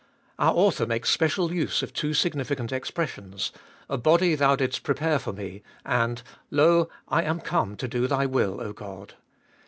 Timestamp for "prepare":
4.81-5.19